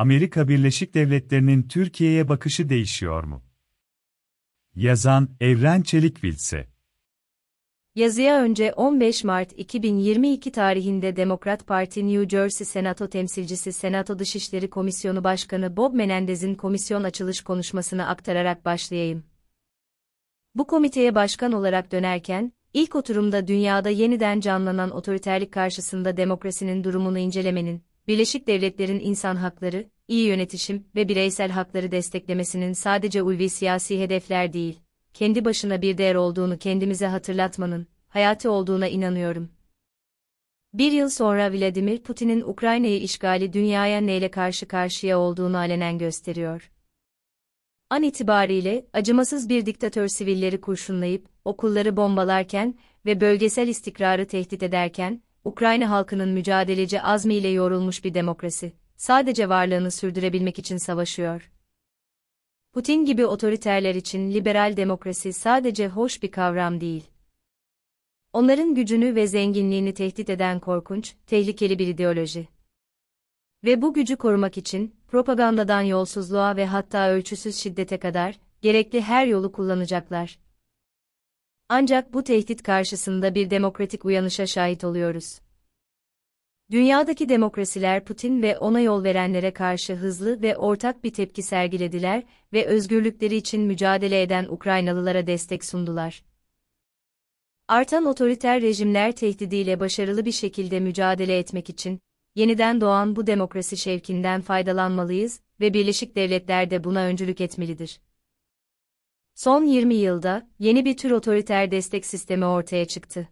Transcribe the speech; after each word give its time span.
Amerika 0.00 0.48
Birleşik 0.48 0.94
Devletleri'nin 0.94 1.62
Türkiye'ye 1.62 2.28
bakışı 2.28 2.68
değişiyor 2.68 3.24
mu? 3.24 3.42
Yazan 4.74 5.28
Evren 5.40 5.82
Çelik 5.82 6.24
Vilse 6.24 6.68
Yazıya 7.94 8.42
önce 8.42 8.72
15 8.72 9.24
Mart 9.24 9.52
2022 9.56 10.52
tarihinde 10.52 11.16
Demokrat 11.16 11.66
Parti 11.66 12.08
New 12.08 12.28
Jersey 12.28 12.66
Senato 12.66 13.08
temsilcisi 13.08 13.72
Senato 13.72 14.18
Dışişleri 14.18 14.70
Komisyonu 14.70 15.24
Başkanı 15.24 15.76
Bob 15.76 15.94
Menendez'in 15.94 16.54
komisyon 16.54 17.04
açılış 17.04 17.40
konuşmasını 17.40 18.08
aktararak 18.08 18.64
başlayayım. 18.64 19.24
Bu 20.54 20.66
komiteye 20.66 21.14
başkan 21.14 21.52
olarak 21.52 21.92
dönerken, 21.92 22.52
ilk 22.74 22.96
oturumda 22.96 23.46
dünyada 23.46 23.90
yeniden 23.90 24.40
canlanan 24.40 24.90
otoriterlik 24.90 25.52
karşısında 25.52 26.16
demokrasinin 26.16 26.84
durumunu 26.84 27.18
incelemenin, 27.18 27.89
Birleşik 28.10 28.46
Devletler'in 28.46 29.00
insan 29.00 29.36
hakları, 29.36 29.90
iyi 30.08 30.26
yönetişim 30.26 30.86
ve 30.94 31.08
bireysel 31.08 31.50
hakları 31.50 31.92
desteklemesinin 31.92 32.72
sadece 32.72 33.22
ulvi 33.22 33.48
siyasi 33.48 34.00
hedefler 34.00 34.52
değil, 34.52 34.80
kendi 35.14 35.44
başına 35.44 35.82
bir 35.82 35.98
değer 35.98 36.14
olduğunu 36.14 36.58
kendimize 36.58 37.06
hatırlatmanın, 37.06 37.86
hayati 38.08 38.48
olduğuna 38.48 38.88
inanıyorum. 38.88 39.50
Bir 40.74 40.92
yıl 40.92 41.08
sonra 41.08 41.52
Vladimir 41.52 42.02
Putin'in 42.02 42.40
Ukrayna'yı 42.40 43.00
işgali 43.00 43.52
dünyaya 43.52 44.00
neyle 44.00 44.30
karşı 44.30 44.68
karşıya 44.68 45.18
olduğunu 45.18 45.56
alenen 45.56 45.98
gösteriyor. 45.98 46.72
An 47.90 48.02
itibariyle, 48.02 48.86
acımasız 48.92 49.48
bir 49.48 49.66
diktatör 49.66 50.08
sivilleri 50.08 50.60
kurşunlayıp, 50.60 51.28
okulları 51.44 51.96
bombalarken 51.96 52.74
ve 53.06 53.20
bölgesel 53.20 53.68
istikrarı 53.68 54.26
tehdit 54.26 54.62
ederken, 54.62 55.22
Ukrayna 55.44 55.90
halkının 55.90 56.28
mücadeleci 56.28 57.02
azmiyle 57.02 57.48
yorulmuş 57.48 58.04
bir 58.04 58.14
demokrasi, 58.14 58.72
sadece 58.96 59.48
varlığını 59.48 59.90
sürdürebilmek 59.90 60.58
için 60.58 60.76
savaşıyor. 60.76 61.50
Putin 62.72 63.04
gibi 63.04 63.26
otoriterler 63.26 63.94
için 63.94 64.30
liberal 64.30 64.76
demokrasi 64.76 65.32
sadece 65.32 65.88
hoş 65.88 66.22
bir 66.22 66.30
kavram 66.30 66.80
değil. 66.80 67.10
Onların 68.32 68.74
gücünü 68.74 69.14
ve 69.14 69.26
zenginliğini 69.26 69.94
tehdit 69.94 70.30
eden 70.30 70.60
korkunç, 70.60 71.14
tehlikeli 71.26 71.78
bir 71.78 71.86
ideoloji. 71.86 72.48
Ve 73.64 73.82
bu 73.82 73.94
gücü 73.94 74.16
korumak 74.16 74.58
için, 74.58 74.96
propagandadan 75.08 75.82
yolsuzluğa 75.82 76.56
ve 76.56 76.66
hatta 76.66 77.10
ölçüsüz 77.10 77.56
şiddete 77.56 77.98
kadar, 77.98 78.40
gerekli 78.62 79.00
her 79.00 79.26
yolu 79.26 79.52
kullanacaklar. 79.52 80.38
Ancak 81.72 82.14
bu 82.14 82.24
tehdit 82.24 82.62
karşısında 82.62 83.34
bir 83.34 83.50
demokratik 83.50 84.04
uyanışa 84.04 84.46
şahit 84.46 84.84
oluyoruz. 84.84 85.40
Dünyadaki 86.70 87.28
demokrasiler 87.28 88.04
Putin 88.04 88.42
ve 88.42 88.58
ona 88.58 88.80
yol 88.80 89.04
verenlere 89.04 89.52
karşı 89.52 89.94
hızlı 89.94 90.42
ve 90.42 90.56
ortak 90.56 91.04
bir 91.04 91.12
tepki 91.12 91.42
sergilediler 91.42 92.22
ve 92.52 92.66
özgürlükleri 92.66 93.36
için 93.36 93.62
mücadele 93.62 94.22
eden 94.22 94.44
Ukraynalılara 94.44 95.26
destek 95.26 95.64
sundular. 95.64 96.24
Artan 97.68 98.04
otoriter 98.04 98.62
rejimler 98.62 99.12
tehdidiyle 99.12 99.80
başarılı 99.80 100.24
bir 100.24 100.32
şekilde 100.32 100.80
mücadele 100.80 101.38
etmek 101.38 101.70
için, 101.70 102.00
yeniden 102.34 102.80
doğan 102.80 103.16
bu 103.16 103.26
demokrasi 103.26 103.76
şevkinden 103.76 104.40
faydalanmalıyız 104.40 105.40
ve 105.60 105.74
Birleşik 105.74 106.16
Devletler 106.16 106.70
de 106.70 106.84
buna 106.84 107.00
öncülük 107.00 107.40
etmelidir. 107.40 108.00
Son 109.34 109.64
20 109.64 109.94
yılda, 109.94 110.48
yeni 110.58 110.84
bir 110.84 110.96
tür 110.96 111.10
otoriter 111.10 111.70
destek 111.70 112.06
sistemi 112.06 112.44
ortaya 112.44 112.84
çıktı. 112.84 113.28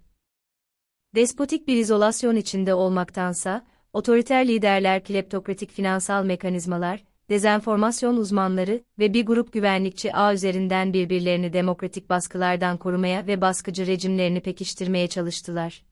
Despotik 1.14 1.68
bir 1.68 1.76
izolasyon 1.76 2.36
içinde 2.36 2.74
olmaktansa, 2.74 3.66
otoriter 3.92 4.48
liderler 4.48 5.04
kleptokratik 5.04 5.70
finansal 5.70 6.24
mekanizmalar, 6.24 7.04
dezenformasyon 7.28 8.16
uzmanları 8.16 8.84
ve 8.98 9.14
bir 9.14 9.26
grup 9.26 9.52
güvenlikçi 9.52 10.14
ağ 10.14 10.34
üzerinden 10.34 10.92
birbirlerini 10.92 11.52
demokratik 11.52 12.10
baskılardan 12.10 12.76
korumaya 12.76 13.26
ve 13.26 13.40
baskıcı 13.40 13.86
rejimlerini 13.86 14.40
pekiştirmeye 14.40 15.08
çalıştılar. 15.08 15.84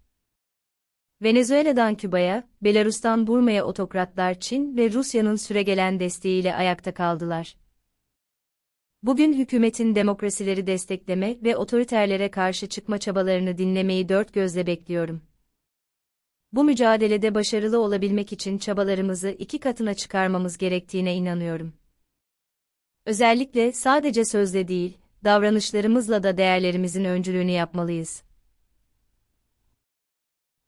Venezuela'dan 1.22 1.94
Küba'ya, 1.94 2.48
Belarus'tan 2.62 3.26
Burma'ya 3.26 3.64
otokratlar 3.64 4.40
Çin 4.40 4.76
ve 4.76 4.92
Rusya'nın 4.92 5.36
süregelen 5.36 6.00
desteğiyle 6.00 6.54
ayakta 6.54 6.94
kaldılar. 6.94 7.56
Bugün 9.02 9.32
hükümetin 9.32 9.94
demokrasileri 9.94 10.66
destekleme 10.66 11.36
ve 11.42 11.56
otoriterlere 11.56 12.30
karşı 12.30 12.68
çıkma 12.68 12.98
çabalarını 12.98 13.58
dinlemeyi 13.58 14.08
dört 14.08 14.32
gözle 14.32 14.66
bekliyorum. 14.66 15.22
Bu 16.52 16.64
mücadelede 16.64 17.34
başarılı 17.34 17.80
olabilmek 17.80 18.32
için 18.32 18.58
çabalarımızı 18.58 19.30
iki 19.30 19.60
katına 19.60 19.94
çıkarmamız 19.94 20.58
gerektiğine 20.58 21.14
inanıyorum. 21.16 21.72
Özellikle 23.06 23.72
sadece 23.72 24.24
sözle 24.24 24.68
değil, 24.68 24.98
davranışlarımızla 25.24 26.22
da 26.22 26.36
değerlerimizin 26.36 27.04
öncülüğünü 27.04 27.50
yapmalıyız. 27.50 28.22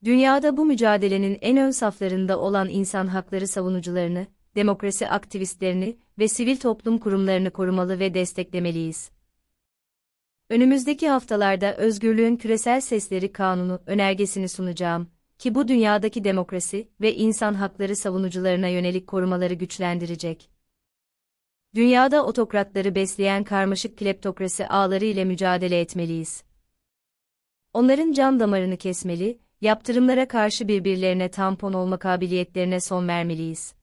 Dünyada 0.04 0.56
bu 0.56 0.64
mücadelenin 0.64 1.38
en 1.40 1.56
ön 1.56 1.70
saflarında 1.70 2.38
olan 2.38 2.68
insan 2.68 3.06
hakları 3.06 3.48
savunucularını, 3.48 4.26
demokrasi 4.56 5.08
aktivistlerini 5.08 5.96
ve 6.18 6.28
sivil 6.28 6.56
toplum 6.56 6.98
kurumlarını 6.98 7.50
korumalı 7.50 7.98
ve 7.98 8.14
desteklemeliyiz. 8.14 9.10
Önümüzdeki 10.50 11.08
haftalarda 11.08 11.76
Özgürlüğün 11.76 12.36
Küresel 12.36 12.80
Sesleri 12.80 13.32
Kanunu 13.32 13.80
önergesini 13.86 14.48
sunacağım 14.48 15.10
ki 15.38 15.54
bu 15.54 15.68
dünyadaki 15.68 16.24
demokrasi 16.24 16.88
ve 17.00 17.14
insan 17.14 17.54
hakları 17.54 17.96
savunucularına 17.96 18.68
yönelik 18.68 19.06
korumaları 19.06 19.54
güçlendirecek. 19.54 20.50
Dünyada 21.74 22.26
otokratları 22.26 22.94
besleyen 22.94 23.44
karmaşık 23.44 23.98
kleptokrasi 23.98 24.66
ağları 24.66 25.04
ile 25.04 25.24
mücadele 25.24 25.80
etmeliyiz. 25.80 26.44
Onların 27.72 28.12
can 28.12 28.40
damarını 28.40 28.76
kesmeli, 28.76 29.38
yaptırımlara 29.60 30.28
karşı 30.28 30.68
birbirlerine 30.68 31.30
tampon 31.30 31.72
olma 31.72 31.98
kabiliyetlerine 31.98 32.80
son 32.80 33.08
vermeliyiz 33.08 33.77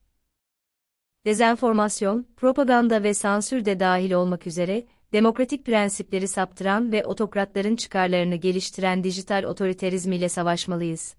dezenformasyon, 1.26 2.28
propaganda 2.38 3.04
ve 3.04 3.14
sansür 3.14 3.66
de 3.66 3.80
dahil 3.80 4.12
olmak 4.12 4.48
üzere, 4.48 4.86
demokratik 5.14 5.66
prensipleri 5.66 6.28
saptıran 6.28 6.92
ve 6.92 7.06
otokratların 7.06 7.76
çıkarlarını 7.76 8.36
geliştiren 8.36 9.04
dijital 9.04 9.44
otoriterizmiyle 9.44 10.30
savaşmalıyız. 10.30 11.16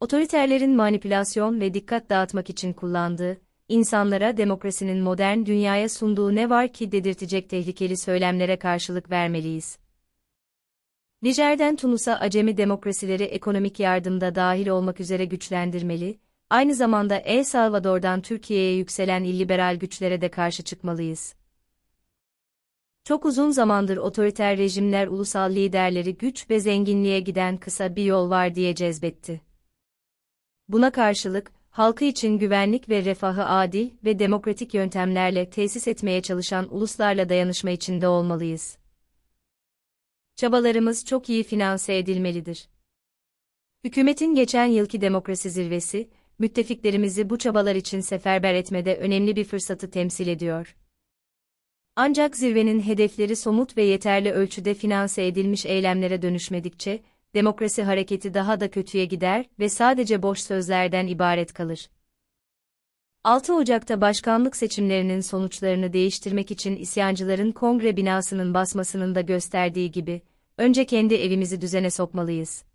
Otoriterlerin 0.00 0.76
manipülasyon 0.76 1.60
ve 1.60 1.74
dikkat 1.74 2.10
dağıtmak 2.10 2.50
için 2.50 2.72
kullandığı, 2.72 3.40
insanlara 3.68 4.36
demokrasinin 4.36 5.02
modern 5.02 5.46
dünyaya 5.46 5.88
sunduğu 5.88 6.34
ne 6.34 6.50
var 6.50 6.72
ki 6.72 6.92
dedirtecek 6.92 7.50
tehlikeli 7.50 7.96
söylemlere 7.96 8.58
karşılık 8.58 9.10
vermeliyiz. 9.10 9.78
Nijer'den 11.22 11.76
Tunus'a 11.76 12.14
acemi 12.14 12.56
demokrasileri 12.56 13.22
ekonomik 13.22 13.80
yardımda 13.80 14.34
dahil 14.34 14.68
olmak 14.68 15.00
üzere 15.00 15.24
güçlendirmeli, 15.24 16.18
Aynı 16.50 16.74
zamanda 16.74 17.16
El 17.16 17.44
Salvador'dan 17.44 18.22
Türkiye'ye 18.22 18.76
yükselen 18.76 19.24
illiberal 19.24 19.76
güçlere 19.76 20.20
de 20.20 20.30
karşı 20.30 20.62
çıkmalıyız. 20.62 21.34
Çok 23.04 23.24
uzun 23.24 23.50
zamandır 23.50 23.96
otoriter 23.96 24.58
rejimler 24.58 25.06
ulusal 25.06 25.50
liderleri 25.50 26.16
güç 26.16 26.50
ve 26.50 26.60
zenginliğe 26.60 27.20
giden 27.20 27.56
kısa 27.56 27.96
bir 27.96 28.04
yol 28.04 28.30
var 28.30 28.54
diye 28.54 28.74
cezbetti. 28.74 29.40
Buna 30.68 30.92
karşılık, 30.92 31.52
halkı 31.70 32.04
için 32.04 32.38
güvenlik 32.38 32.88
ve 32.88 33.04
refahı 33.04 33.46
adil 33.46 33.90
ve 34.04 34.18
demokratik 34.18 34.74
yöntemlerle 34.74 35.50
tesis 35.50 35.88
etmeye 35.88 36.22
çalışan 36.22 36.74
uluslarla 36.74 37.28
dayanışma 37.28 37.70
içinde 37.70 38.08
olmalıyız. 38.08 38.78
Çabalarımız 40.36 41.04
çok 41.04 41.28
iyi 41.28 41.42
finanse 41.42 41.98
edilmelidir. 41.98 42.68
Hükümetin 43.84 44.34
geçen 44.34 44.66
yılki 44.66 45.00
demokrasi 45.00 45.50
zirvesi, 45.50 46.10
müttefiklerimizi 46.38 47.30
bu 47.30 47.38
çabalar 47.38 47.74
için 47.74 48.00
seferber 48.00 48.54
etmede 48.54 48.96
önemli 48.96 49.36
bir 49.36 49.44
fırsatı 49.44 49.90
temsil 49.90 50.28
ediyor. 50.28 50.76
Ancak 51.96 52.36
zirvenin 52.36 52.80
hedefleri 52.80 53.36
somut 53.36 53.76
ve 53.76 53.82
yeterli 53.82 54.32
ölçüde 54.32 54.74
finanse 54.74 55.26
edilmiş 55.26 55.66
eylemlere 55.66 56.22
dönüşmedikçe, 56.22 57.02
demokrasi 57.34 57.82
hareketi 57.82 58.34
daha 58.34 58.60
da 58.60 58.70
kötüye 58.70 59.04
gider 59.04 59.46
ve 59.58 59.68
sadece 59.68 60.22
boş 60.22 60.40
sözlerden 60.40 61.06
ibaret 61.06 61.52
kalır. 61.52 61.90
6 63.24 63.54
Ocak'ta 63.54 64.00
başkanlık 64.00 64.56
seçimlerinin 64.56 65.20
sonuçlarını 65.20 65.92
değiştirmek 65.92 66.50
için 66.50 66.76
isyancıların 66.76 67.52
kongre 67.52 67.96
binasının 67.96 68.54
basmasının 68.54 69.14
da 69.14 69.20
gösterdiği 69.20 69.90
gibi, 69.90 70.22
önce 70.58 70.86
kendi 70.86 71.14
evimizi 71.14 71.60
düzene 71.60 71.90
sokmalıyız 71.90 72.65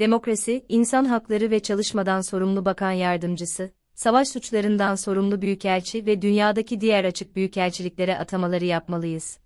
demokrasi, 0.00 0.64
insan 0.68 1.04
hakları 1.04 1.50
ve 1.50 1.60
çalışmadan 1.60 2.20
sorumlu 2.20 2.64
bakan 2.64 2.92
yardımcısı, 2.92 3.70
savaş 3.94 4.28
suçlarından 4.28 4.94
sorumlu 4.94 5.42
büyükelçi 5.42 6.06
ve 6.06 6.22
dünyadaki 6.22 6.80
diğer 6.80 7.04
açık 7.04 7.36
büyükelçiliklere 7.36 8.18
atamaları 8.18 8.64
yapmalıyız. 8.64 9.38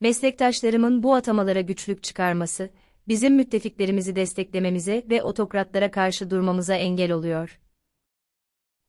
Meslektaşlarımın 0.00 1.02
bu 1.02 1.14
atamalara 1.14 1.60
güçlük 1.60 2.02
çıkarması, 2.02 2.70
bizim 3.08 3.34
müttefiklerimizi 3.34 4.16
desteklememize 4.16 5.04
ve 5.10 5.22
otokratlara 5.22 5.90
karşı 5.90 6.30
durmamıza 6.30 6.74
engel 6.74 7.12
oluyor. 7.12 7.60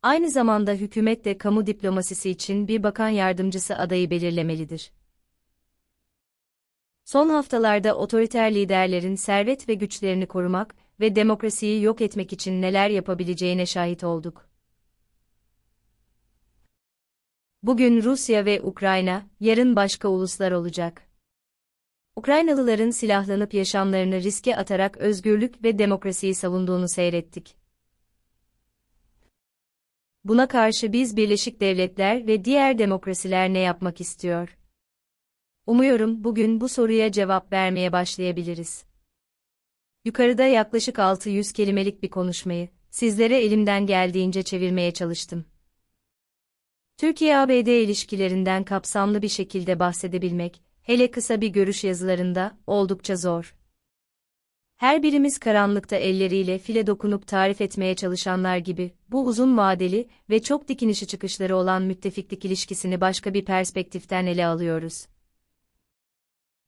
Aynı 0.01 0.29
zamanda 0.29 0.71
hükümet 0.71 1.25
de 1.25 1.37
kamu 1.37 1.67
diplomasisi 1.67 2.29
için 2.29 2.67
bir 2.67 2.83
bakan 2.83 3.09
yardımcısı 3.09 3.77
adayı 3.77 4.09
belirlemelidir. 4.09 4.91
Son 7.05 7.29
haftalarda 7.29 7.97
otoriter 7.97 8.55
liderlerin 8.55 9.15
servet 9.15 9.69
ve 9.69 9.73
güçlerini 9.73 10.27
korumak 10.27 10.75
ve 10.99 11.15
demokrasiyi 11.15 11.83
yok 11.83 12.01
etmek 12.01 12.33
için 12.33 12.61
neler 12.61 12.89
yapabileceğine 12.89 13.65
şahit 13.65 14.03
olduk. 14.03 14.49
Bugün 17.63 18.03
Rusya 18.03 18.45
ve 18.45 18.61
Ukrayna, 18.61 19.25
yarın 19.39 19.75
başka 19.75 20.07
uluslar 20.07 20.51
olacak. 20.51 21.01
Ukraynalıların 22.15 22.89
silahlanıp 22.89 23.53
yaşamlarını 23.53 24.15
riske 24.15 24.55
atarak 24.57 24.97
özgürlük 24.97 25.63
ve 25.63 25.79
demokrasiyi 25.79 26.35
savunduğunu 26.35 26.87
seyrettik. 26.87 27.57
Buna 30.23 30.47
karşı 30.47 30.93
biz 30.93 31.17
Birleşik 31.17 31.61
Devletler 31.61 32.27
ve 32.27 32.45
diğer 32.45 32.77
demokrasiler 32.77 33.53
ne 33.53 33.59
yapmak 33.59 34.01
istiyor? 34.01 34.57
Umuyorum 35.67 36.23
bugün 36.23 36.61
bu 36.61 36.69
soruya 36.69 37.11
cevap 37.11 37.53
vermeye 37.53 37.91
başlayabiliriz. 37.91 38.85
Yukarıda 40.05 40.43
yaklaşık 40.43 40.99
600 40.99 41.51
kelimelik 41.51 42.03
bir 42.03 42.09
konuşmayı 42.09 42.69
sizlere 42.89 43.37
elimden 43.37 43.85
geldiğince 43.85 44.43
çevirmeye 44.43 44.91
çalıştım. 44.91 45.45
Türkiye-ABD 46.97 47.67
ilişkilerinden 47.67 48.63
kapsamlı 48.63 49.21
bir 49.21 49.27
şekilde 49.27 49.79
bahsedebilmek, 49.79 50.61
hele 50.81 51.11
kısa 51.11 51.41
bir 51.41 51.47
görüş 51.47 51.83
yazılarında, 51.83 52.57
oldukça 52.67 53.15
zor. 53.15 53.55
Her 54.75 55.03
birimiz 55.03 55.39
karanlıkta 55.39 55.95
elleriyle 55.95 56.59
file 56.59 56.87
dokunup 56.87 57.27
tarif 57.27 57.61
etmeye 57.61 57.95
çalışanlar 57.95 58.57
gibi, 58.57 58.91
bu 59.09 59.25
uzun 59.25 59.57
vadeli 59.57 60.07
ve 60.29 60.41
çok 60.41 60.67
dikinişi 60.67 61.07
çıkışları 61.07 61.55
olan 61.55 61.83
müttefiklik 61.83 62.45
ilişkisini 62.45 63.01
başka 63.01 63.33
bir 63.33 63.45
perspektiften 63.45 64.25
ele 64.25 64.45
alıyoruz. 64.45 65.05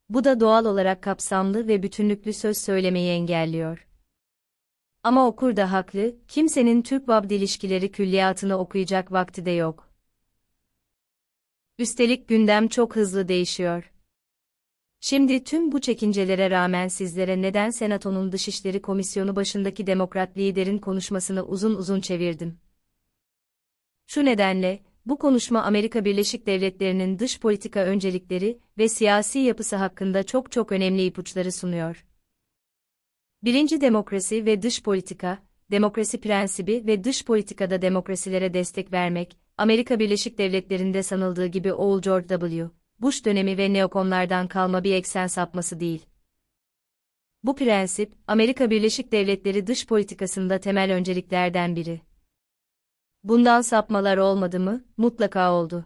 Bu 0.09 0.24
da 0.24 0.39
doğal 0.39 0.65
olarak 0.65 1.04
kapsamlı 1.04 1.68
ve 1.68 1.83
bütünlüklü 1.83 2.33
söz 2.33 2.57
söylemeyi 2.57 3.09
engelliyor. 3.12 3.88
Ama 5.04 5.27
okur 5.27 5.56
da 5.56 5.71
haklı, 5.71 6.15
kimsenin 6.27 6.81
Türk-Babd 6.81 7.30
ilişkileri 7.30 7.92
külliyatını 7.92 8.57
okuyacak 8.57 9.12
vakti 9.12 9.45
de 9.45 9.51
yok. 9.51 9.94
Üstelik 11.77 12.27
gündem 12.27 12.68
çok 12.68 12.95
hızlı 12.95 13.27
değişiyor. 13.27 13.92
Şimdi 15.00 15.44
tüm 15.44 15.71
bu 15.71 15.81
çekincelere 15.81 16.50
rağmen 16.51 16.88
sizlere 16.88 17.42
neden 17.42 17.69
Senato'nun 17.69 18.31
Dışişleri 18.31 18.81
Komisyonu 18.81 19.36
başındaki 19.36 19.88
demokrat 19.88 20.38
liderin 20.38 20.77
konuşmasını 20.77 21.44
uzun 21.44 21.75
uzun 21.75 22.01
çevirdim. 22.01 22.60
Şu 24.07 24.25
nedenle, 24.25 24.83
bu 25.09 25.19
konuşma 25.19 25.63
Amerika 25.63 26.06
Birleşik 26.06 26.48
Devletleri'nin 26.48 27.19
dış 27.19 27.39
politika 27.39 27.80
öncelikleri 27.80 28.59
ve 28.77 28.89
siyasi 28.89 29.39
yapısı 29.39 29.75
hakkında 29.75 30.24
çok 30.24 30.51
çok 30.51 30.71
önemli 30.71 31.06
ipuçları 31.06 31.51
sunuyor. 31.51 32.06
Birinci 33.44 33.81
demokrasi 33.81 34.45
ve 34.45 34.62
dış 34.62 34.83
politika, 34.83 35.38
demokrasi 35.71 36.21
prensibi 36.21 36.83
ve 36.88 37.04
dış 37.04 37.25
politikada 37.25 37.81
demokrasilere 37.81 38.54
destek 38.54 38.92
vermek, 38.92 39.38
Amerika 39.57 40.00
Birleşik 40.00 40.38
Devletleri'nde 40.38 41.04
sanıldığı 41.04 41.48
gibi 41.48 41.74
oğul 41.74 42.01
George 42.01 42.27
W. 42.27 42.69
Bush 43.00 43.25
dönemi 43.25 43.57
ve 43.57 43.74
neokonlardan 43.74 44.48
kalma 44.48 44.83
bir 44.83 44.94
eksen 44.94 45.27
sapması 45.27 45.80
değil. 45.80 46.06
Bu 47.44 47.56
prensip, 47.56 48.13
Amerika 48.27 48.69
Birleşik 48.69 49.12
Devletleri 49.12 49.68
dış 49.68 49.88
politikasında 49.88 50.60
temel 50.60 50.94
önceliklerden 50.94 51.75
biri. 51.75 52.06
Bundan 53.27 53.62
sapmalar 53.62 54.18
olmadı 54.18 54.59
mı? 54.59 54.83
Mutlaka 54.97 55.53
oldu. 55.53 55.85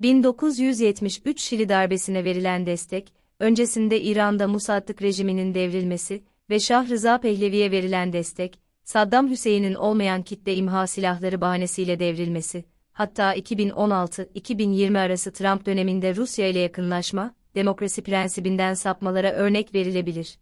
1973 0.00 1.40
Şili 1.40 1.68
darbesine 1.68 2.24
verilen 2.24 2.66
destek, 2.66 3.12
öncesinde 3.38 4.00
İran'da 4.00 4.48
Musaddık 4.48 5.02
rejiminin 5.02 5.54
devrilmesi 5.54 6.24
ve 6.50 6.60
Şah 6.60 6.88
Rıza 6.88 7.20
Pehlevi'ye 7.20 7.70
verilen 7.70 8.12
destek, 8.12 8.58
Saddam 8.84 9.30
Hüseyin'in 9.30 9.74
olmayan 9.74 10.22
kitle 10.22 10.54
imha 10.54 10.86
silahları 10.86 11.40
bahanesiyle 11.40 11.98
devrilmesi, 11.98 12.64
hatta 12.92 13.36
2016-2020 13.36 14.98
arası 14.98 15.32
Trump 15.32 15.66
döneminde 15.66 16.16
Rusya 16.16 16.48
ile 16.48 16.58
yakınlaşma, 16.58 17.34
demokrasi 17.54 18.02
prensibinden 18.02 18.74
sapmalara 18.74 19.32
örnek 19.32 19.74
verilebilir. 19.74 20.38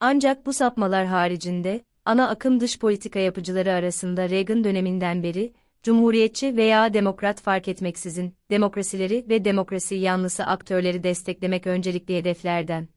Ancak 0.00 0.46
bu 0.46 0.52
sapmalar 0.52 1.06
haricinde, 1.06 1.84
ana 2.04 2.28
akım 2.28 2.60
dış 2.60 2.78
politika 2.78 3.18
yapıcıları 3.18 3.72
arasında 3.72 4.30
Reagan 4.30 4.64
döneminden 4.64 5.22
beri, 5.22 5.52
Cumhuriyetçi 5.82 6.56
veya 6.56 6.94
demokrat 6.94 7.40
fark 7.40 7.68
etmeksizin, 7.68 8.36
demokrasileri 8.50 9.26
ve 9.28 9.44
demokrasi 9.44 9.94
yanlısı 9.94 10.44
aktörleri 10.44 11.02
desteklemek 11.02 11.66
öncelikli 11.66 12.16
hedeflerden. 12.16 12.88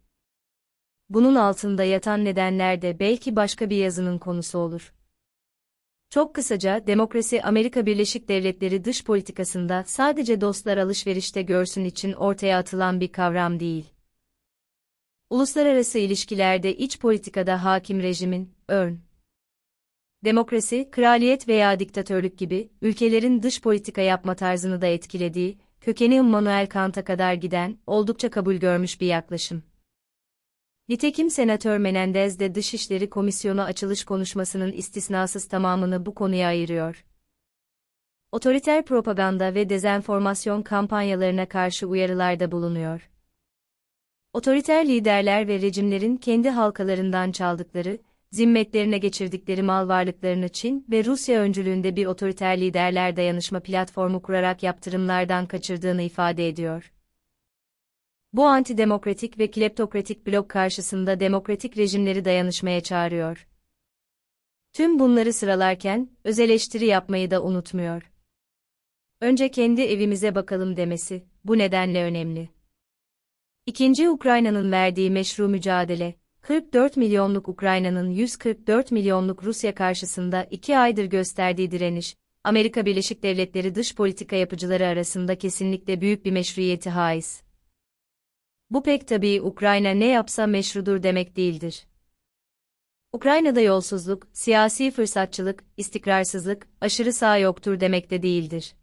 Bunun 1.10 1.36
altında 1.36 1.84
yatan 1.84 2.26
nedenler 2.26 2.82
de 2.82 3.00
belki 3.00 3.36
başka 3.36 3.70
bir 3.70 3.78
yazının 3.78 4.18
konusu 4.18 4.58
olur. 4.60 4.94
Çok 6.10 6.36
kısaca, 6.36 6.88
demokrasi 6.88 7.44
Amerika 7.44 7.86
Birleşik 7.86 8.28
Devletleri 8.28 8.86
dış 8.86 9.04
politikasında 9.04 9.84
sadece 9.88 10.42
dostlar 10.42 10.78
alışverişte 10.78 11.42
görsün 11.42 11.86
için 11.86 12.14
ortaya 12.14 12.58
atılan 12.58 13.00
bir 13.00 13.12
kavram 13.12 13.60
değil. 13.60 13.95
Uluslararası 15.30 16.00
ilişkilerde 16.00 16.76
iç 16.76 17.00
politikada 17.00 17.64
hakim 17.64 18.02
rejimin, 18.02 18.54
örn. 18.68 18.96
Demokrasi, 20.24 20.90
kraliyet 20.92 21.48
veya 21.48 21.80
diktatörlük 21.80 22.38
gibi, 22.38 22.70
ülkelerin 22.82 23.44
dış 23.44 23.62
politika 23.62 24.02
yapma 24.02 24.36
tarzını 24.36 24.82
da 24.82 24.88
etkilediği, 24.88 25.58
kökeni 25.82 26.16
Immanuel 26.16 26.68
Kant'a 26.68 27.04
kadar 27.04 27.34
giden, 27.34 27.78
oldukça 27.88 28.30
kabul 28.30 28.56
görmüş 28.56 29.02
bir 29.02 29.08
yaklaşım. 29.08 29.64
Nitekim 30.90 31.30
Senatör 31.30 31.78
Menendez 31.78 32.40
de 32.40 32.56
Dışişleri 32.56 33.10
Komisyonu 33.10 33.62
açılış 33.62 34.06
konuşmasının 34.06 34.72
istisnasız 34.72 35.48
tamamını 35.48 36.06
bu 36.06 36.16
konuya 36.16 36.48
ayırıyor. 36.48 37.06
Otoriter 38.32 38.86
propaganda 38.86 39.56
ve 39.56 39.70
dezenformasyon 39.70 40.62
kampanyalarına 40.62 41.48
karşı 41.48 41.88
uyarılarda 41.88 42.52
bulunuyor. 42.52 43.15
Otoriter 44.36 44.88
liderler 44.88 45.48
ve 45.48 45.62
rejimlerin 45.62 46.18
kendi 46.18 46.50
halkalarından 46.50 47.32
çaldıkları, 47.32 47.98
zimmetlerine 48.32 48.98
geçirdikleri 48.98 49.62
mal 49.62 49.88
varlıklarını 49.88 50.50
Çin 50.50 50.86
ve 50.90 51.06
Rusya 51.06 51.42
öncülüğünde 51.42 51.96
bir 51.96 52.06
otoriter 52.06 52.62
liderler 52.62 53.16
dayanışma 53.16 53.60
platformu 53.60 54.22
kurarak 54.22 54.64
yaptırımlardan 54.64 55.46
kaçırdığını 55.46 56.02
ifade 56.02 56.48
ediyor. 56.48 56.94
Bu 58.34 58.46
antidemokratik 58.46 59.40
ve 59.40 59.52
kleptokratik 59.52 60.28
blok 60.28 60.50
karşısında 60.50 61.20
demokratik 61.20 61.78
rejimleri 61.78 62.26
dayanışmaya 62.26 62.82
çağırıyor. 62.82 63.48
Tüm 64.74 65.00
bunları 65.00 65.34
sıralarken, 65.34 66.10
öz 66.24 66.40
eleştiri 66.40 66.86
yapmayı 66.86 67.32
da 67.32 67.44
unutmuyor. 67.44 68.12
Önce 69.22 69.52
kendi 69.52 69.82
evimize 69.82 70.36
bakalım 70.36 70.78
demesi, 70.78 71.26
bu 71.46 71.58
nedenle 71.58 72.04
önemli. 72.04 72.55
İkinci 73.68 74.10
Ukrayna'nın 74.10 74.72
verdiği 74.72 75.12
meşru 75.12 75.50
mücadele, 75.50 76.16
44 76.42 76.98
milyonluk 76.98 77.50
Ukrayna'nın 77.50 78.10
144 78.10 78.92
milyonluk 78.92 79.44
Rusya 79.44 79.76
karşısında 79.76 80.44
iki 80.44 80.78
aydır 80.78 81.06
gösterdiği 81.06 81.72
direniş, 81.72 82.16
Amerika 82.44 82.86
Birleşik 82.86 83.24
Devletleri 83.24 83.76
dış 83.76 83.96
politika 83.96 84.36
yapıcıları 84.36 84.88
arasında 84.88 85.38
kesinlikle 85.38 86.02
büyük 86.02 86.26
bir 86.26 86.32
meşruiyeti 86.32 86.90
haiz. 86.90 87.44
Bu 88.70 88.84
pek 88.84 89.08
tabii 89.08 89.42
Ukrayna 89.42 89.92
ne 89.92 90.08
yapsa 90.08 90.48
meşrudur 90.48 91.04
demek 91.04 91.36
değildir. 91.36 91.88
Ukrayna'da 93.14 93.62
yolsuzluk, 93.62 94.28
siyasi 94.34 94.92
fırsatçılık, 94.92 95.64
istikrarsızlık, 95.78 96.68
aşırı 96.82 97.14
sağ 97.14 97.38
yoktur 97.38 97.80
demek 97.80 98.12
de 98.12 98.24
değildir. 98.24 98.76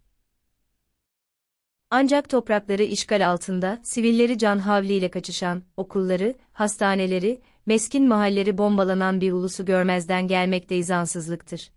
Ancak 1.94 2.28
toprakları 2.28 2.82
işgal 2.82 3.30
altında, 3.30 3.80
sivilleri 3.82 4.38
can 4.38 4.58
havliyle 4.58 5.10
kaçışan, 5.10 5.62
okulları, 5.76 6.34
hastaneleri, 6.52 7.40
meskin 7.66 8.08
mahalleri 8.08 8.58
bombalanan 8.58 9.20
bir 9.20 9.32
ulusu 9.32 9.64
görmezden 9.64 10.28
gelmek 10.28 10.70
de 10.70 10.76
izansızlıktır. 10.76 11.72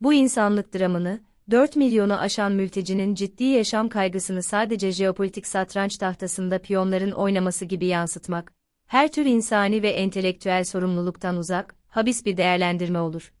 Bu 0.00 0.14
insanlık 0.14 0.74
dramını, 0.74 1.20
4 1.50 1.76
milyonu 1.76 2.18
aşan 2.18 2.52
mültecinin 2.52 3.14
ciddi 3.14 3.44
yaşam 3.44 3.88
kaygısını 3.88 4.42
sadece 4.42 4.92
jeopolitik 4.92 5.46
satranç 5.46 5.96
tahtasında 5.96 6.58
piyonların 6.58 7.10
oynaması 7.10 7.64
gibi 7.64 7.86
yansıtmak, 7.86 8.52
her 8.86 9.12
tür 9.12 9.26
insani 9.26 9.82
ve 9.82 9.90
entelektüel 9.90 10.64
sorumluluktan 10.64 11.36
uzak, 11.36 11.76
habis 11.88 12.26
bir 12.26 12.36
değerlendirme 12.36 13.00
olur. 13.00 13.32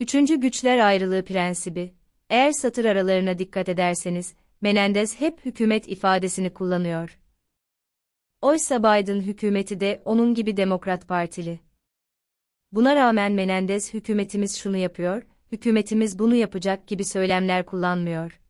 Üçüncü 0.00 0.40
güçler 0.40 0.78
ayrılığı 0.78 1.24
prensibi, 1.24 1.97
eğer 2.30 2.52
satır 2.52 2.84
aralarına 2.84 3.38
dikkat 3.38 3.68
ederseniz, 3.68 4.34
Menendez 4.60 5.20
hep 5.20 5.44
hükümet 5.44 5.88
ifadesini 5.88 6.54
kullanıyor. 6.54 7.18
Oysa 8.42 8.78
Biden 8.78 9.20
hükümeti 9.20 9.80
de 9.80 10.02
onun 10.04 10.34
gibi 10.34 10.56
Demokrat 10.56 11.08
Partili. 11.08 11.60
Buna 12.72 12.96
rağmen 12.96 13.32
Menendez 13.32 13.94
hükümetimiz 13.94 14.56
şunu 14.56 14.76
yapıyor, 14.76 15.22
hükümetimiz 15.52 16.18
bunu 16.18 16.34
yapacak 16.34 16.86
gibi 16.86 17.04
söylemler 17.04 17.66
kullanmıyor. 17.66 18.40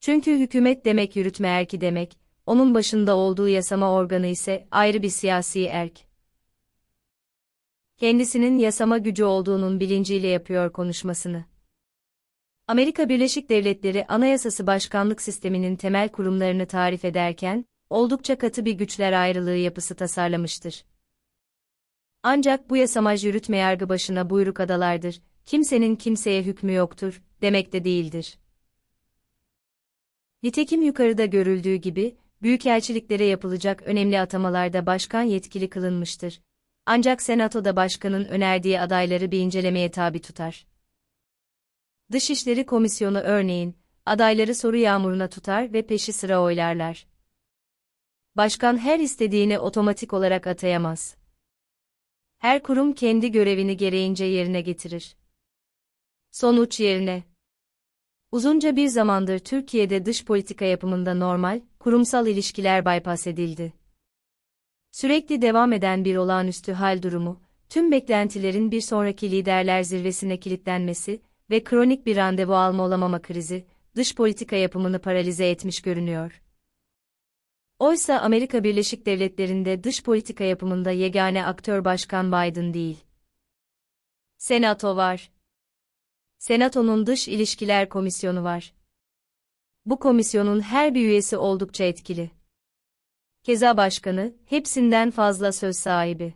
Çünkü 0.00 0.38
hükümet 0.38 0.84
demek 0.84 1.16
yürütme 1.16 1.48
erki 1.48 1.80
demek, 1.80 2.18
onun 2.46 2.74
başında 2.74 3.16
olduğu 3.16 3.48
yasama 3.48 3.92
organı 3.92 4.26
ise 4.26 4.68
ayrı 4.70 5.02
bir 5.02 5.08
siyasi 5.08 5.64
erk. 5.64 6.06
Kendisinin 7.96 8.58
yasama 8.58 8.98
gücü 8.98 9.24
olduğunun 9.24 9.80
bilinciyle 9.80 10.26
yapıyor 10.26 10.72
konuşmasını. 10.72 11.44
Amerika 12.68 13.08
Birleşik 13.08 13.48
Devletleri 13.48 14.06
Anayasası 14.06 14.66
Başkanlık 14.66 15.22
Sisteminin 15.22 15.76
temel 15.76 16.08
kurumlarını 16.08 16.66
tarif 16.66 17.04
ederken, 17.04 17.64
oldukça 17.90 18.38
katı 18.38 18.64
bir 18.64 18.72
güçler 18.72 19.12
ayrılığı 19.12 19.56
yapısı 19.56 19.94
tasarlamıştır. 19.94 20.84
Ancak 22.22 22.70
bu 22.70 22.76
yasamaj 22.76 23.24
yürütme 23.24 23.56
yargı 23.56 23.88
başına 23.88 24.30
buyruk 24.30 24.60
adalardır, 24.60 25.20
kimsenin 25.46 25.96
kimseye 25.96 26.42
hükmü 26.42 26.72
yoktur, 26.72 27.22
demek 27.42 27.72
de 27.72 27.84
değildir. 27.84 28.38
Nitekim 30.42 30.82
yukarıda 30.82 31.24
görüldüğü 31.24 31.74
gibi, 31.74 32.16
büyükelçiliklere 32.42 33.24
yapılacak 33.24 33.82
önemli 33.82 34.20
atamalarda 34.20 34.86
başkan 34.86 35.22
yetkili 35.22 35.70
kılınmıştır. 35.70 36.40
Ancak 36.86 37.22
senatoda 37.22 37.76
başkanın 37.76 38.24
önerdiği 38.24 38.80
adayları 38.80 39.30
bir 39.30 39.38
incelemeye 39.38 39.90
tabi 39.90 40.20
tutar. 40.20 40.66
Dışişleri 42.12 42.66
Komisyonu 42.66 43.18
örneğin, 43.18 43.76
adayları 44.06 44.54
soru 44.54 44.76
yağmuruna 44.76 45.28
tutar 45.28 45.72
ve 45.72 45.86
peşi 45.86 46.12
sıra 46.12 46.42
oylarlar. 46.42 47.06
Başkan 48.36 48.78
her 48.78 48.98
istediğini 49.00 49.58
otomatik 49.58 50.12
olarak 50.12 50.46
atayamaz. 50.46 51.16
Her 52.38 52.62
kurum 52.62 52.92
kendi 52.92 53.32
görevini 53.32 53.76
gereğince 53.76 54.24
yerine 54.24 54.60
getirir. 54.60 55.16
Sonuç 56.30 56.80
yerine. 56.80 57.24
Uzunca 58.32 58.76
bir 58.76 58.88
zamandır 58.88 59.38
Türkiye'de 59.38 60.04
dış 60.04 60.24
politika 60.24 60.64
yapımında 60.64 61.14
normal, 61.14 61.60
kurumsal 61.78 62.26
ilişkiler 62.26 62.84
bypass 62.84 63.26
edildi. 63.26 63.72
Sürekli 64.90 65.42
devam 65.42 65.72
eden 65.72 66.04
bir 66.04 66.16
olağanüstü 66.16 66.72
hal 66.72 67.02
durumu, 67.02 67.40
tüm 67.68 67.92
beklentilerin 67.92 68.70
bir 68.70 68.80
sonraki 68.80 69.30
liderler 69.30 69.82
zirvesine 69.82 70.40
kilitlenmesi 70.40 71.20
ve 71.50 71.64
kronik 71.64 72.06
bir 72.06 72.16
randevu 72.16 72.54
alma 72.54 72.82
olamama 72.82 73.22
krizi, 73.22 73.66
dış 73.96 74.14
politika 74.14 74.56
yapımını 74.56 74.98
paralize 74.98 75.50
etmiş 75.50 75.82
görünüyor. 75.82 76.42
Oysa 77.78 78.20
Amerika 78.20 78.64
Birleşik 78.64 79.06
Devletleri'nde 79.06 79.84
dış 79.84 80.02
politika 80.02 80.44
yapımında 80.44 80.90
yegane 80.90 81.46
aktör 81.46 81.84
Başkan 81.84 82.28
Biden 82.32 82.74
değil. 82.74 82.98
Senato 84.36 84.96
var. 84.96 85.30
Senato'nun 86.38 87.06
Dış 87.06 87.28
İlişkiler 87.28 87.88
Komisyonu 87.88 88.44
var. 88.44 88.74
Bu 89.86 89.98
komisyonun 89.98 90.60
her 90.60 90.94
bir 90.94 91.00
üyesi 91.00 91.36
oldukça 91.36 91.84
etkili. 91.84 92.30
Keza 93.42 93.76
başkanı, 93.76 94.34
hepsinden 94.46 95.10
fazla 95.10 95.52
söz 95.52 95.76
sahibi. 95.76 96.34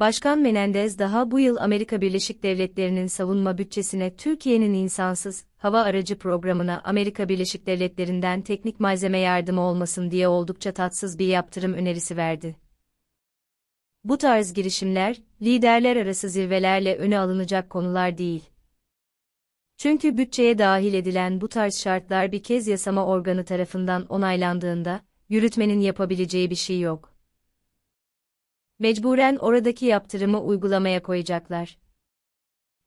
Başkan 0.00 0.38
Menendez 0.38 0.98
daha 0.98 1.30
bu 1.30 1.40
yıl 1.40 1.56
Amerika 1.56 2.00
Birleşik 2.00 2.42
Devletleri'nin 2.42 3.06
savunma 3.06 3.58
bütçesine 3.58 4.16
Türkiye'nin 4.16 4.74
insansız 4.74 5.44
hava 5.56 5.82
aracı 5.82 6.18
programına 6.18 6.80
Amerika 6.84 7.28
Birleşik 7.28 7.66
Devletleri'nden 7.66 8.42
teknik 8.42 8.80
malzeme 8.80 9.18
yardımı 9.18 9.60
olmasın 9.60 10.10
diye 10.10 10.28
oldukça 10.28 10.72
tatsız 10.72 11.18
bir 11.18 11.26
yaptırım 11.26 11.72
önerisi 11.72 12.16
verdi. 12.16 12.56
Bu 14.04 14.18
tarz 14.18 14.52
girişimler, 14.52 15.22
liderler 15.42 15.96
arası 15.96 16.28
zirvelerle 16.28 16.96
öne 16.96 17.18
alınacak 17.18 17.70
konular 17.70 18.18
değil. 18.18 18.44
Çünkü 19.76 20.18
bütçeye 20.18 20.58
dahil 20.58 20.94
edilen 20.94 21.40
bu 21.40 21.48
tarz 21.48 21.78
şartlar 21.78 22.32
bir 22.32 22.42
kez 22.42 22.68
yasama 22.68 23.06
organı 23.06 23.44
tarafından 23.44 24.06
onaylandığında, 24.06 25.00
yürütmenin 25.28 25.80
yapabileceği 25.80 26.50
bir 26.50 26.54
şey 26.54 26.80
yok. 26.80 27.15
Mecburen 28.78 29.36
oradaki 29.36 29.86
yaptırımı 29.86 30.42
uygulamaya 30.42 31.02
koyacaklar. 31.02 31.78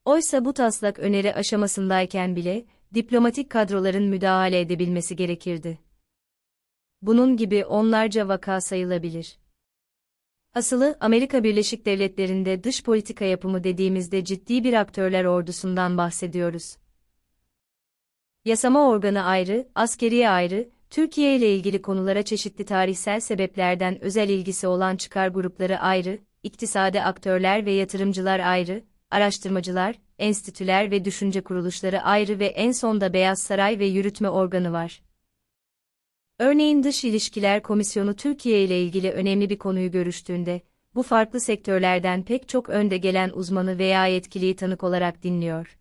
Oysa 0.06 0.46
bu 0.46 0.54
taslak 0.54 1.00
öneri 1.00 1.34
aşamasındayken 1.34 2.36
bile, 2.36 2.66
diplomatik 2.94 3.50
kadroların 3.50 4.04
müdahale 4.04 4.60
edebilmesi 4.60 5.16
gerekirdi. 5.16 5.80
Bunun 7.02 7.38
gibi 7.38 7.66
onlarca 7.66 8.28
vaka 8.28 8.62
sayılabilir. 8.62 9.40
Asılı 10.54 10.98
Amerika 11.00 11.44
Birleşik 11.44 11.86
Devletleri'nde 11.86 12.64
dış 12.64 12.84
politika 12.84 13.26
yapımı 13.26 13.64
dediğimizde 13.64 14.26
ciddi 14.26 14.64
bir 14.64 14.74
aktörler 14.74 15.26
ordusundan 15.26 15.98
bahsediyoruz. 15.98 16.78
Yasama 18.46 18.90
organı 18.90 19.24
ayrı, 19.24 19.70
askeriye 19.76 20.30
ayrı, 20.30 20.70
Türkiye 20.90 21.36
ile 21.36 21.56
ilgili 21.56 21.82
konulara 21.82 22.24
çeşitli 22.24 22.66
tarihsel 22.66 23.20
sebeplerden 23.20 24.04
özel 24.04 24.30
ilgisi 24.30 24.68
olan 24.68 24.96
çıkar 24.96 25.28
grupları 25.28 25.80
ayrı, 25.80 26.20
iktisadi 26.44 27.02
aktörler 27.02 27.66
ve 27.66 27.72
yatırımcılar 27.72 28.40
ayrı, 28.40 28.84
araştırmacılar, 29.12 29.96
enstitüler 30.20 30.92
ve 30.92 31.06
düşünce 31.06 31.42
kuruluşları 31.42 32.02
ayrı 32.02 32.40
ve 32.40 32.46
en 32.46 32.72
sonda 32.72 33.14
Beyaz 33.14 33.40
Saray 33.40 33.80
ve 33.80 33.86
yürütme 33.86 34.30
organı 34.30 34.72
var. 34.72 35.02
Örneğin 36.40 36.84
Dış 36.84 37.04
İlişkiler 37.04 37.64
Komisyonu 37.64 38.16
Türkiye 38.16 38.64
ile 38.64 38.82
ilgili 38.82 39.12
önemli 39.12 39.50
bir 39.50 39.58
konuyu 39.58 39.92
görüştüğünde, 39.92 40.62
bu 40.96 41.04
farklı 41.04 41.40
sektörlerden 41.40 42.24
pek 42.24 42.50
çok 42.50 42.70
önde 42.70 42.98
gelen 42.98 43.30
uzmanı 43.30 43.78
veya 43.78 44.08
yetkiliyi 44.08 44.56
tanık 44.56 44.84
olarak 44.84 45.24
dinliyor. 45.24 45.79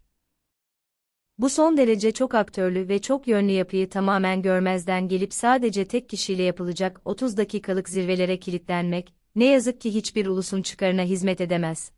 Bu 1.38 1.48
son 1.48 1.76
derece 1.76 2.12
çok 2.12 2.34
aktörlü 2.34 2.88
ve 2.88 2.98
çok 2.98 3.28
yönlü 3.28 3.52
yapıyı 3.52 3.90
tamamen 3.90 4.42
görmezden 4.42 5.08
gelip 5.08 5.34
sadece 5.34 5.84
tek 5.84 6.08
kişiyle 6.08 6.42
yapılacak 6.42 7.00
30 7.04 7.36
dakikalık 7.36 7.88
zirvelere 7.88 8.40
kilitlenmek, 8.40 9.14
ne 9.36 9.44
yazık 9.44 9.80
ki 9.80 9.94
hiçbir 9.94 10.26
ulusun 10.26 10.62
çıkarına 10.62 11.02
hizmet 11.02 11.40
edemez. 11.40 11.97